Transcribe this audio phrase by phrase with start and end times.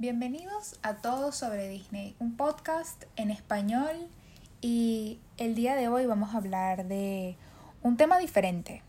[0.00, 4.06] Bienvenidos a Todo sobre Disney, un podcast en español
[4.60, 7.36] y el día de hoy vamos a hablar de
[7.82, 8.84] un tema diferente.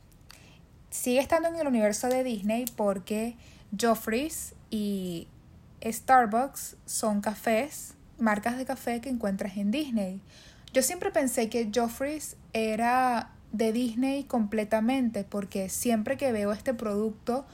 [0.92, 3.36] Sigue estando en el universo de Disney porque
[3.76, 5.28] Joffrey's y
[5.84, 10.22] Starbucks son cafés, marcas de café que encuentras en Disney.
[10.74, 17.48] Yo siempre pensé que Joffrey's era de Disney completamente porque siempre que veo este producto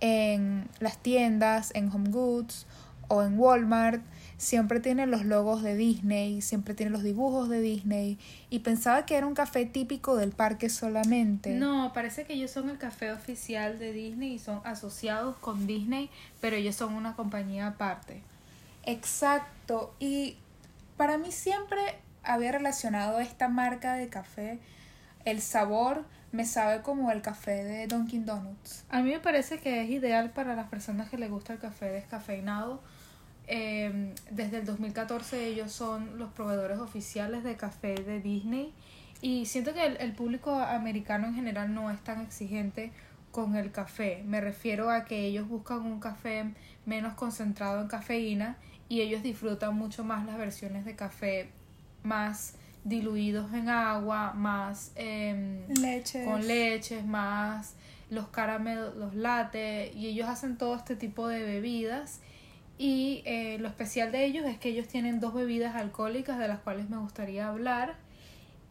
[0.00, 2.66] en las tiendas, en Home Goods
[3.08, 4.02] o en Walmart,
[4.38, 8.18] siempre tiene los logos de Disney, siempre tiene los dibujos de Disney
[8.50, 11.54] y pensaba que era un café típico del parque solamente.
[11.54, 16.10] No, parece que ellos son el café oficial de Disney y son asociados con Disney,
[16.40, 18.22] pero ellos son una compañía aparte.
[18.84, 20.36] Exacto, y
[20.96, 21.80] para mí siempre
[22.22, 24.58] había relacionado esta marca de café,
[25.24, 28.84] el sabor me sabe como el café de Dunkin' Donuts.
[28.90, 31.86] A mí me parece que es ideal para las personas que les gusta el café
[31.86, 32.80] descafeinado.
[33.46, 38.72] Eh, desde el 2014 ellos son los proveedores oficiales de café de Disney
[39.22, 42.92] y siento que el, el público americano en general no es tan exigente
[43.30, 44.22] con el café.
[44.26, 46.44] Me refiero a que ellos buscan un café
[46.86, 48.56] menos concentrado en cafeína
[48.88, 51.50] y ellos disfrutan mucho más las versiones de café
[52.02, 56.24] más diluidos en agua, más eh, Leches.
[56.24, 57.74] con leches, más
[58.10, 62.20] los caramelos, los lates, y ellos hacen todo este tipo de bebidas.
[62.78, 66.58] Y eh, lo especial de ellos es que ellos tienen dos bebidas alcohólicas de las
[66.60, 67.96] cuales me gustaría hablar.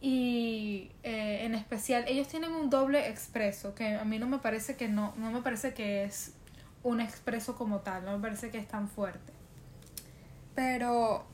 [0.00, 4.76] Y eh, en especial, ellos tienen un doble expreso, que a mí no me parece
[4.76, 6.34] que no, no me parece que es
[6.82, 9.32] un expreso como tal, no me parece que es tan fuerte.
[10.54, 11.24] Pero,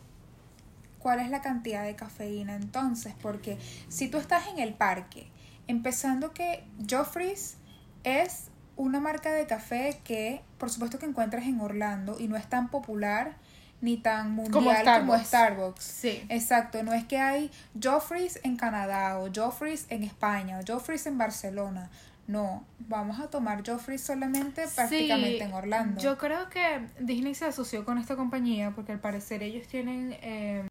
[0.98, 3.15] ¿cuál es la cantidad de cafeína entonces?
[3.20, 5.27] Porque si tú estás en el parque,
[5.67, 7.56] empezando que Joffrey's
[8.05, 12.47] es una marca de café que, por supuesto, que encuentras en Orlando y no es
[12.47, 13.37] tan popular
[13.81, 15.27] ni tan mundial como Starbucks.
[15.27, 15.84] Starbucks.
[15.84, 16.25] Sí.
[16.28, 17.50] Exacto, no es que hay
[17.83, 21.91] Joffrey's en Canadá o Joffrey's en España o Joffrey's en Barcelona.
[22.28, 26.00] No, vamos a tomar Joffrey's solamente prácticamente Sí, en Orlando.
[26.00, 30.66] Yo creo que Disney se asoció con esta compañía porque al parecer ellos tienen eh,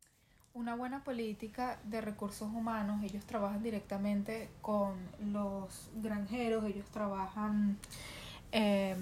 [0.53, 3.03] una buena política de recursos humanos.
[3.03, 4.95] Ellos trabajan directamente con
[5.31, 7.77] los granjeros, ellos trabajan
[8.51, 8.95] eh,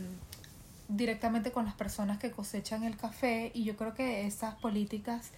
[0.88, 5.32] directamente con las personas que cosechan el café y yo creo que esas políticas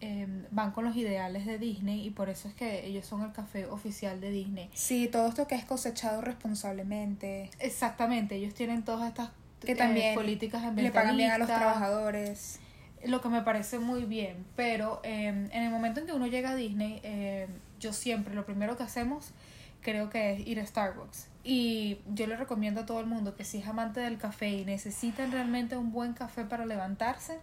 [0.00, 3.32] eh, van con los ideales de Disney y por eso es que ellos son el
[3.32, 4.70] café oficial de Disney.
[4.74, 9.30] Sí, todo esto que es cosechado responsablemente, Exactamente, ellos tienen todas estas
[9.60, 12.58] que eh, también políticas le pagan bien a los ambientalistas, trabajadores.
[13.06, 16.50] Lo que me parece muy bien, pero eh, en el momento en que uno llega
[16.50, 17.48] a Disney, eh,
[17.80, 19.32] yo siempre, lo primero que hacemos
[19.80, 21.28] creo que es ir a Starbucks.
[21.44, 24.64] Y yo le recomiendo a todo el mundo que si es amante del café y
[24.64, 27.40] necesitan realmente un buen café para levantarse,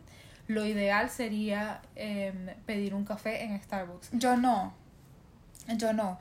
[0.48, 4.12] lo ideal sería eh, pedir un café en Starbucks.
[4.14, 4.74] Yo no.
[5.78, 6.18] Yo no.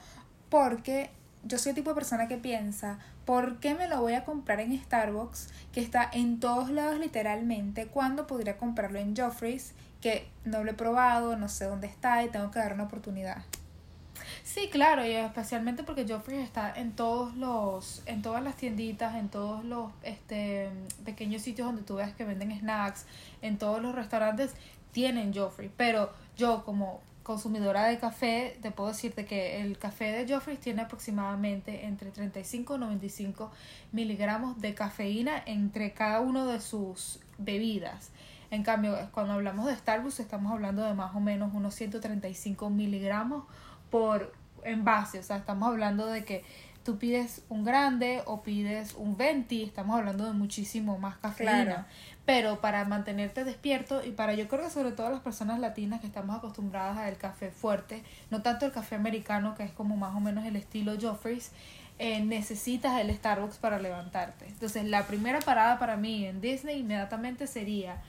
[0.50, 1.10] Porque
[1.44, 4.60] yo soy el tipo de persona que piensa, ¿por qué me lo voy a comprar
[4.60, 10.64] en Starbucks, que está en todos lados literalmente, cuando podría comprarlo en Joffrey's, que no
[10.64, 13.44] lo he probado, no sé dónde está y tengo que dar una oportunidad?
[14.44, 19.28] Sí, claro, y especialmente porque Joffrey está en todos los, en todas las tienditas, en
[19.28, 20.70] todos los este
[21.04, 23.04] pequeños sitios donde tú ves que venden snacks,
[23.42, 24.54] en todos los restaurantes
[24.92, 30.32] tienen Joffrey, pero yo como consumidora de café te puedo decirte que el café de
[30.32, 33.52] Joffrey tiene aproximadamente entre 35 y 95
[33.92, 38.12] miligramos de cafeína entre cada uno de sus bebidas.
[38.50, 43.44] En cambio, cuando hablamos de Starbucks estamos hablando de más o menos unos 135 miligramos
[43.90, 44.32] por
[44.64, 46.44] envase, o sea, estamos hablando de que
[46.88, 51.64] tú pides un grande o pides un 20, estamos hablando de muchísimo más cafeína.
[51.64, 51.84] Claro.
[52.24, 56.06] Pero para mantenerte despierto y para yo creo que sobre todo las personas latinas que
[56.06, 60.20] estamos acostumbradas al café fuerte, no tanto el café americano que es como más o
[60.20, 61.52] menos el estilo Joffrey's,
[61.98, 64.46] eh, necesitas el Starbucks para levantarte.
[64.46, 68.00] Entonces la primera parada para mí en Disney inmediatamente sería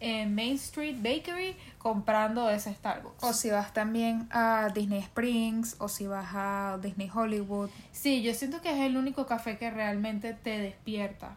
[0.00, 3.22] en Main Street Bakery comprando ese Starbucks.
[3.22, 7.70] O si vas también a Disney Springs, o si vas a Disney Hollywood.
[7.92, 11.36] Sí, yo siento que es el único café que realmente te despierta.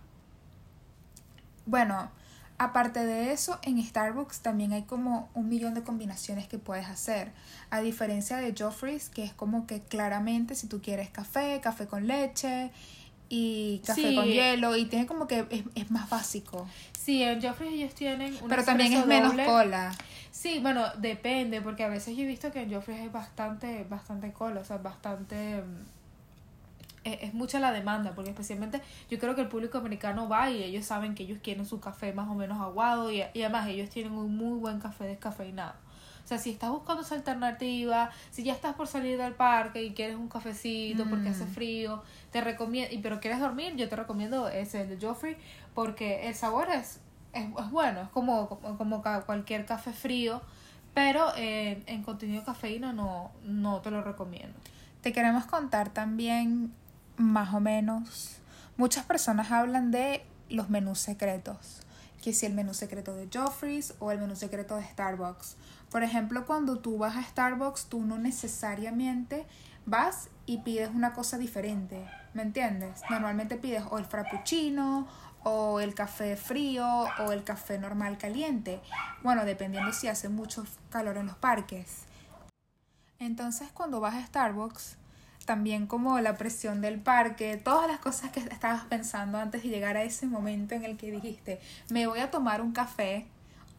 [1.66, 2.10] Bueno,
[2.58, 7.32] aparte de eso, en Starbucks también hay como un millón de combinaciones que puedes hacer.
[7.70, 12.08] A diferencia de Joffrey's, que es como que claramente si tú quieres café, café con
[12.08, 12.72] leche
[13.30, 14.16] y café Sí.
[14.16, 16.68] con hielo, y tiene como que es, es más básico.
[16.98, 19.46] Sí, en Joffrey ellos tienen un Pero también es menos doble.
[19.46, 19.96] cola.
[20.32, 24.32] Sí, bueno, depende, porque a veces yo he visto que en Joffrey hay bastante, bastante
[24.34, 25.86] cola, o sea, bastante mm,
[27.06, 30.64] es, es, mucha la demanda, porque especialmente yo creo que el público americano va y
[30.64, 33.90] ellos saben que ellos quieren su café más o menos aguado y, y además ellos
[33.90, 35.74] tienen un muy buen café descafeinado.
[36.28, 39.94] O sea, si estás buscando esa alternativa, si ya estás por salir del parque y
[39.94, 41.48] quieres un cafecito porque hace mm.
[41.48, 42.04] frío,
[42.34, 45.38] te recomiendo, pero quieres dormir, yo te recomiendo ese de Joffrey
[45.74, 47.00] porque el sabor es,
[47.32, 50.42] es, bueno, es como, como, cualquier café frío,
[50.94, 54.60] pero eh, en contenido cafeína no, no te lo recomiendo.
[55.00, 56.74] Te queremos contar también
[57.16, 58.40] más o menos,
[58.76, 61.84] muchas personas hablan de los menús secretos,
[62.22, 65.56] que si el menú secreto de Joffrey's o el menú secreto de Starbucks.
[65.92, 69.46] Por ejemplo, cuando tú vas a Starbucks, tú no necesariamente
[69.86, 73.02] vas y pides una cosa diferente, ¿me entiendes?
[73.10, 75.08] Normalmente pides o el frappuccino
[75.44, 76.86] o el café frío
[77.20, 78.82] o el café normal caliente.
[79.24, 82.04] Bueno, dependiendo si hace mucho calor en los parques.
[83.20, 84.98] Entonces, cuando vas a Starbucks,
[85.46, 89.96] también como la presión del parque, todas las cosas que estabas pensando antes de llegar
[89.96, 93.26] a ese momento en el que dijiste, me voy a tomar un café,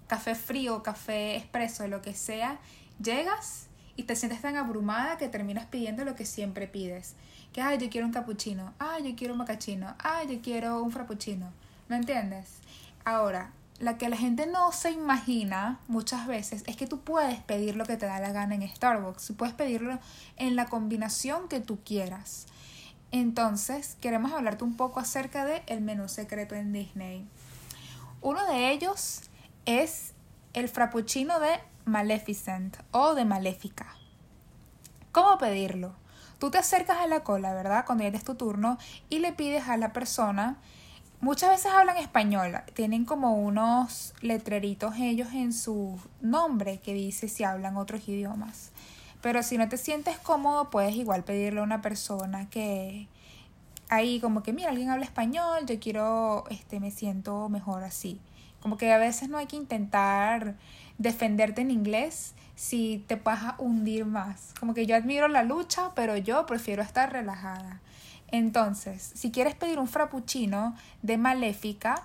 [0.08, 2.58] café frío, café expreso, lo que sea,
[3.00, 7.14] llegas y te sientes tan abrumada que terminas pidiendo lo que siempre pides.
[7.52, 10.90] Que, ay, yo quiero un cappuccino, ay, yo quiero un macachino, ay, yo quiero un
[10.90, 11.52] frappuccino.
[11.88, 12.58] ¿Me entiendes?
[13.05, 17.76] Ahora, la que la gente no se imagina muchas veces es que tú puedes pedir
[17.76, 19.32] lo que te da la gana en Starbucks.
[19.37, 19.99] puedes pedirlo
[20.37, 22.46] en la combinación que tú quieras.
[23.11, 27.26] Entonces, queremos hablarte un poco acerca del el menú secreto en Disney.
[28.20, 29.22] Uno de ellos
[29.68, 30.14] es
[30.54, 33.94] el frappuccino de Maleficent o de Maléfica.
[35.12, 35.92] ¿Cómo pedirlo?
[36.38, 37.84] Tú te acercas a la cola, ¿verdad?
[37.84, 38.78] Cuando ya es tu turno
[39.10, 40.56] y le pides a la persona
[41.20, 47.42] Muchas veces hablan español, tienen como unos letreritos ellos en su nombre que dice si
[47.42, 48.70] hablan otros idiomas.
[49.20, 53.08] Pero si no te sientes cómodo, puedes igual pedirle a una persona que
[53.88, 58.20] ahí como que mira, alguien habla español, yo quiero, este, me siento mejor así.
[58.68, 60.54] Como que a veces no hay que intentar
[60.98, 64.52] defenderte en inglés si te vas a hundir más.
[64.60, 67.80] Como que yo admiro la lucha, pero yo prefiero estar relajada.
[68.30, 72.02] Entonces, si quieres pedir un frappuccino de Maléfica,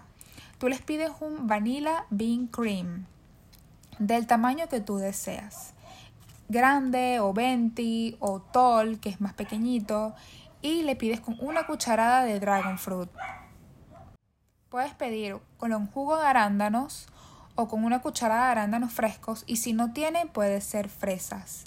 [0.57, 3.07] tú les pides un vanilla bean cream
[3.99, 5.73] del tamaño que tú deseas.
[6.47, 10.15] Grande o venti o tall, que es más pequeñito,
[10.61, 13.09] y le pides con una cucharada de dragon fruit.
[14.73, 17.05] Puedes pedir con un jugo de arándanos
[17.53, 21.65] o con una cucharada de arándanos frescos y si no tienen puede ser fresas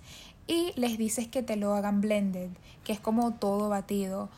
[0.49, 2.51] y les dices que te lo hagan blended,
[2.83, 4.29] que es como todo batido.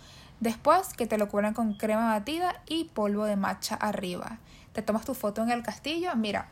[0.41, 4.37] Después que te lo cubran con crema batida y polvo de matcha arriba.
[4.75, 6.49] Te tomas tu foto en el castillo, mira,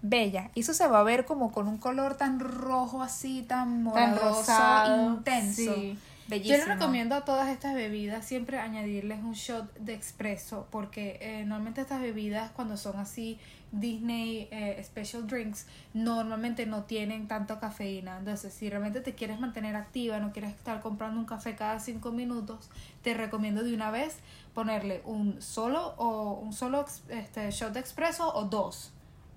[0.00, 0.52] bella.
[0.54, 5.10] Y eso se va a ver como con un color tan rojo así, tan morado,
[5.10, 5.74] intenso.
[6.28, 11.44] Yo le recomiendo a todas estas bebidas siempre añadirles un shot de expreso porque eh,
[11.46, 13.38] normalmente estas bebidas cuando son así
[13.72, 18.18] Disney eh, Special Drinks normalmente no tienen tanto cafeína.
[18.18, 22.12] Entonces si realmente te quieres mantener activa, no quieres estar comprando un café cada cinco
[22.12, 22.68] minutos,
[23.02, 24.18] te recomiendo de una vez
[24.52, 28.92] ponerle un solo o un solo este, shot de expreso o dos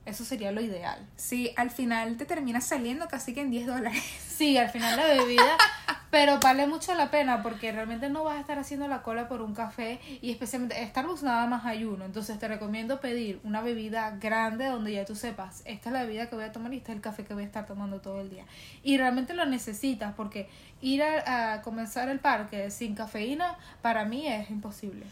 [0.05, 1.07] eso sería lo ideal.
[1.15, 4.03] Sí, al final te terminas saliendo casi que en 10 dólares.
[4.27, 5.57] Sí, al final la bebida,
[6.11, 9.41] pero vale mucho la pena porque realmente no vas a estar haciendo la cola por
[9.41, 12.03] un café y especialmente Starbucks nada más hay uno.
[12.03, 16.29] Entonces te recomiendo pedir una bebida grande donde ya tú sepas, esta es la bebida
[16.29, 18.19] que voy a tomar y este es el café que voy a estar tomando todo
[18.19, 18.43] el día.
[18.83, 20.49] Y realmente lo necesitas porque
[20.81, 25.05] ir a, comenzar el parque sin cafeína para mí es imposible.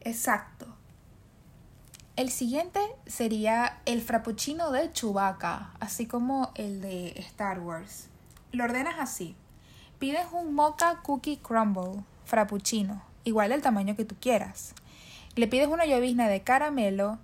[0.00, 0.66] Exacto.
[2.16, 8.08] El siguiente sería el frappuccino de Chewbacca, así como el de Star Wars.
[8.50, 9.36] Lo ordenas así.
[10.00, 14.74] Pides un mocha cookie crumble frappuccino, igual del tamaño que tú quieras.
[15.36, 17.18] Le pides una llovizna de caramelo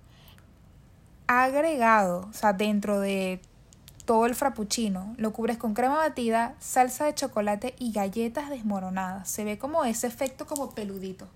[1.25, 3.41] agregado, o sea, dentro de
[4.05, 5.15] todo el frappuccino.
[5.17, 9.27] Lo cubres con crema batida, salsa de chocolate y galletas desmoronadas.
[9.27, 11.27] Se ve como ese efecto como peludito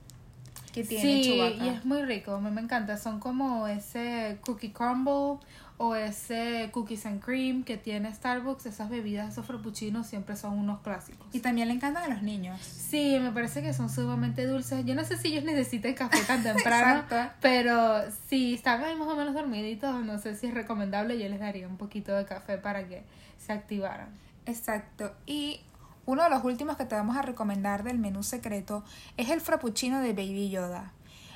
[0.71, 2.97] que tiene sí, y es muy rico, a mí me encanta.
[2.97, 5.39] Son como ese cookie crumble
[5.81, 8.67] o ese cookies and cream que tiene Starbucks.
[8.67, 11.25] Esas bebidas, esos frappuccinos siempre son unos clásicos.
[11.33, 12.61] Y también le encantan a los niños.
[12.61, 14.85] Sí, me parece que son sumamente dulces.
[14.85, 17.03] Yo no sé si ellos necesiten café tan temprano,
[17.41, 21.17] pero si están ahí más o menos dormiditos, no sé si es recomendable.
[21.17, 23.01] Yo les daría un poquito de café para que
[23.39, 24.09] se activaran.
[24.45, 25.15] Exacto.
[25.25, 25.61] Y
[26.05, 28.83] uno de los últimos que te vamos a recomendar del menú secreto
[29.17, 30.91] es el frappuccino de Baby Yoda.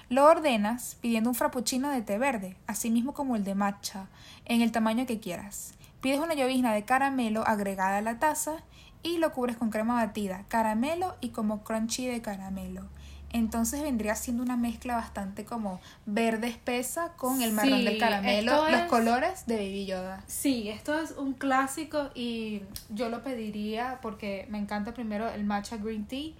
[0.09, 4.07] Lo ordenas pidiendo un frappuccino de té verde, así mismo como el de matcha,
[4.45, 5.73] en el tamaño que quieras.
[6.01, 8.63] Pides una llovizna de caramelo agregada a la taza
[9.01, 12.83] y lo cubres con crema batida, caramelo y como crunchy de caramelo.
[13.31, 18.83] Entonces vendría siendo una mezcla bastante como verde espesa con el marrón del caramelo, los
[18.83, 20.23] colores de Baby Yoda.
[20.25, 25.75] Sí, esto es un clásico y yo lo pediría porque me encanta primero el matcha
[25.77, 26.31] green tea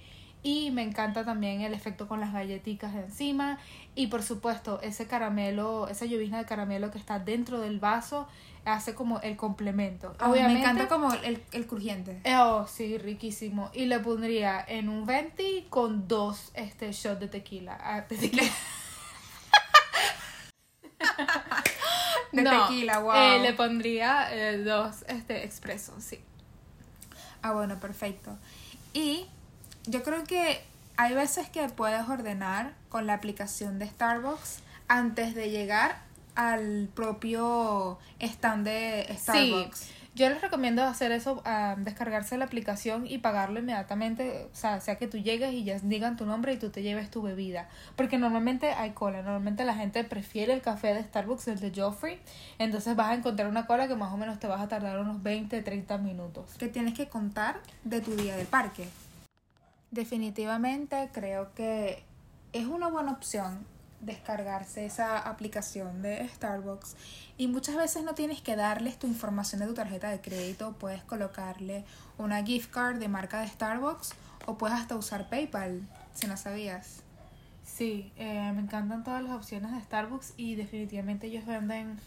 [0.46, 3.58] y me encanta también el efecto con las galletitas encima.
[3.96, 8.28] Y por supuesto, ese caramelo, esa llovizna de caramelo que está dentro del vaso,
[8.64, 10.16] hace como el complemento.
[10.20, 12.22] Ah, me encanta como el, el crujiente.
[12.38, 13.72] Oh, sí, riquísimo.
[13.74, 17.80] Y le pondría en un venti con dos este, shots de tequila.
[17.82, 18.44] Ah, de tequila.
[22.32, 23.16] de tequila, wow.
[23.16, 26.20] Eh, le pondría eh, dos este, expresos, sí.
[27.42, 28.38] Ah, bueno, perfecto.
[28.94, 29.26] Y
[29.88, 30.62] yo creo que
[30.98, 36.00] hay veces que puedes ordenar con la aplicación de Starbucks antes de llegar
[36.36, 39.80] al propio stand de Starbucks.
[39.80, 39.92] Sí.
[40.16, 41.44] Yo les recomiendo hacer eso,
[41.80, 46.16] descargarse la aplicación y pagarlo inmediatamente, o sea, sea que tú llegues y ya digan
[46.16, 47.68] tu nombre y tú te lleves tu bebida.
[47.98, 52.18] Porque normalmente hay cola, normalmente la gente prefiere el café de Starbucks, el de Joffrey,
[52.60, 55.22] entonces vas a encontrar una cola que más o menos te vas a tardar unos
[55.22, 56.54] 20, 30 minutos.
[56.58, 58.88] Que tienes que contar de tu día de parque.
[59.92, 62.04] Definitivamente creo que
[62.54, 63.66] es una buena opción
[64.02, 66.96] descargarse esa aplicación de Starbucks
[67.38, 71.04] y muchas veces no tienes que darles tu información de tu tarjeta de crédito, puedes
[71.04, 71.86] colocarle
[72.18, 74.14] una gift card de marca de Starbucks
[74.46, 75.82] o puedes hasta usar PayPal,
[76.14, 77.02] si no sabías.
[77.64, 82.00] Sí, eh, me encantan todas las opciones de Starbucks y definitivamente ellos venden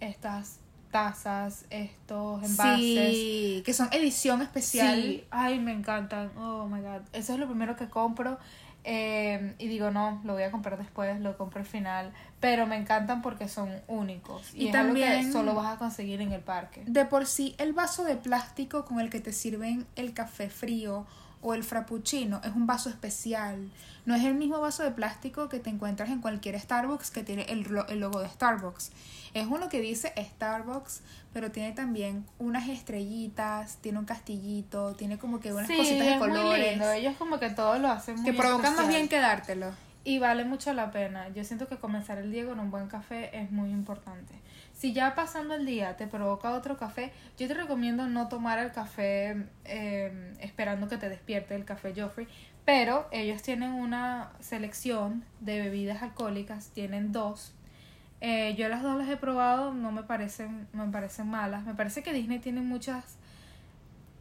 [0.00, 0.58] estas
[0.92, 3.10] tazas, estos envases.
[3.10, 5.02] Sí, que son edición especial.
[5.02, 6.30] Sí, ay, me encantan.
[6.36, 7.00] Oh my god.
[7.12, 8.38] Eso es lo primero que compro.
[8.84, 12.12] Eh, y digo, no, lo voy a comprar después, lo compro al final.
[12.38, 14.52] Pero me encantan porque son únicos.
[14.54, 16.82] Y, también solo vas a conseguir en el parque.
[16.86, 21.06] De por sí, el vaso de plástico con el que te sirven el café frío
[21.42, 23.70] o el frappuccino es un vaso especial.
[24.04, 27.42] No es el mismo vaso de plástico que te encuentras en cualquier Starbucks que tiene
[27.48, 28.90] el, el logo de Starbucks.
[29.34, 35.40] Es uno que dice Starbucks, pero tiene también unas estrellitas, tiene un castillito, tiene como
[35.40, 36.78] que unas cositas de colores.
[36.78, 39.72] Muy Ellos como que todo lo hacen muy Que provocan más bien quedártelo.
[40.04, 41.28] Y vale mucho la pena.
[41.28, 44.34] Yo siento que comenzar el día con un buen café es muy importante.
[44.82, 48.72] Si ya pasando el día te provoca otro café, yo te recomiendo no tomar el
[48.72, 52.26] café em, esperando que te despierte el café Joffrey.
[52.64, 57.54] Pero ellos tienen una selección de bebidas alcohólicas, tienen dos.
[58.20, 61.64] Eh, yo las dos las he probado, no me parecen, me parecen malas.
[61.64, 63.18] Me parece que Disney tiene muchas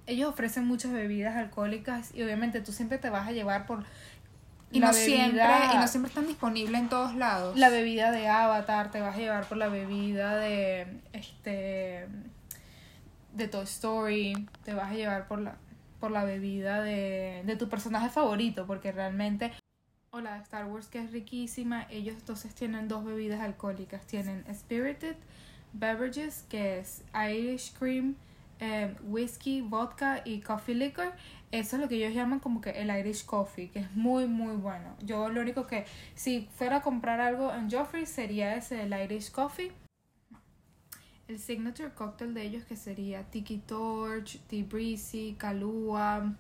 [0.08, 3.86] ellos ofrecen muchas bebidas alcohólicas y obviamente tú siempre te vas a llevar por
[4.72, 7.58] y no siempre y no siempre están disponibles en todos lados.
[7.58, 12.08] La bebida de Avatar te vas a llevar por la bebida de este
[13.34, 15.56] de Toy Story te vas a llevar por la
[16.00, 19.52] por la bebida de, de tu personaje favorito porque realmente
[20.12, 24.06] o la de Star Wars que es riquísima ellos entonces tienen dos bebidas alcohólicas.
[24.06, 25.16] Tienen Spirited
[25.74, 28.16] Beverages que es Irish Cream
[28.62, 31.12] eh, whisky, vodka y coffee liquor.
[31.52, 34.56] Eso es lo que ellos llaman como que el Irish Coffee, que es muy, muy
[34.56, 34.96] bueno.
[35.02, 39.32] Yo lo único que, si fuera a comprar algo en Joffrey, sería ese, el Irish
[39.32, 39.72] Coffee.
[41.28, 46.36] El signature cocktail de ellos que sería Tiki Torch, Tea Breezy, Kalua.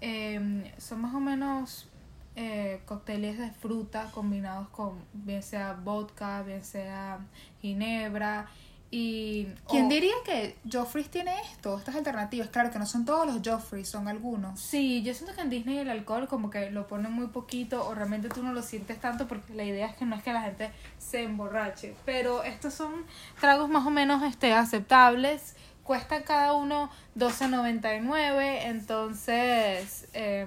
[0.00, 1.88] Em, son más o menos
[2.34, 7.20] eh, cócteles de fruta combinados con bien sea vodka, bien sea
[7.60, 8.48] ginebra
[8.92, 12.48] y, ¿Quién diría que Joffrey tiene esto, estas alternativas?
[12.48, 14.58] Claro que no son todos los Joffrey, son algunos.
[14.58, 17.94] Sí, yo siento que en Disney el alcohol como que lo ponen muy poquito o
[17.94, 20.42] realmente tú no lo sientes tanto porque la idea es que no es que la
[20.42, 21.94] gente se emborrache.
[22.04, 23.06] Pero estos son
[23.40, 25.54] tragos más o menos este, aceptables.
[25.84, 30.46] Cuestan cada uno 12.99, entonces eh,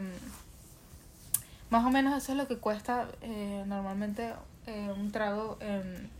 [1.74, 4.32] más o menos eso es lo que cuesta eh, normalmente
[4.68, 5.58] eh, un trago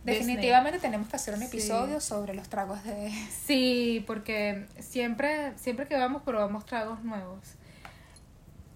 [0.02, 3.12] Definitivamente tenemos que hacer un episodio sobre los tragos de...
[3.46, 7.38] Sí, porque siempre, siempre que vamos probamos tragos nuevos.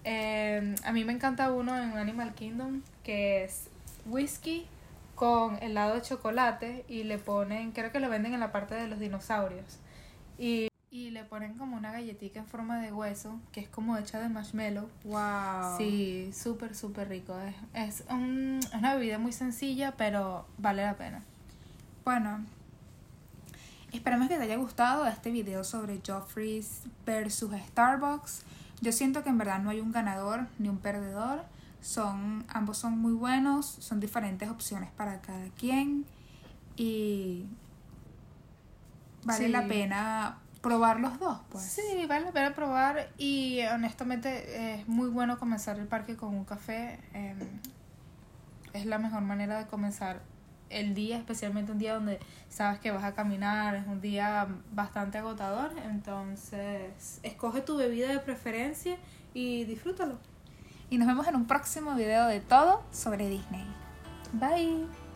[0.05, 3.67] Eh, a mí me encanta uno en Animal Kingdom que es
[4.05, 4.65] whisky
[5.15, 8.87] con helado de chocolate y le ponen, creo que lo venden en la parte de
[8.87, 9.79] los dinosaurios.
[10.37, 14.19] Y y le ponen como una galletita en forma de hueso, que es como hecha
[14.19, 14.89] de marshmallow.
[15.03, 15.77] ¡Wow!
[15.77, 17.37] Sí, súper, súper rico.
[17.73, 21.23] Es, es, un, es una bebida muy sencilla, pero vale la pena.
[22.03, 22.43] Bueno,
[23.91, 28.41] esperamos que te haya gustado este video sobre Joffrey's versus Starbucks.
[28.81, 31.43] Yo siento que en verdad no hay un ganador ni un perdedor.
[31.81, 36.05] Son, ambos son muy buenos, son diferentes opciones para cada quien.
[36.75, 37.45] Y
[39.23, 41.63] vale la pena probar los dos, pues.
[41.63, 46.45] Sí, vale la pena probar y honestamente es muy bueno comenzar el parque con un
[46.45, 46.99] café.
[47.13, 47.37] em,
[48.73, 50.21] es la mejor manera de comenzar
[50.69, 55.17] el día, especialmente un día donde sabes que vas a caminar, es un día bastante
[55.17, 58.97] agotador, entonces escoge tu bebida de preferencia
[59.33, 60.17] y disfrútalo.
[60.89, 63.65] Y nos vemos en un próximo video de todo sobre Disney.
[64.33, 65.08] Bye.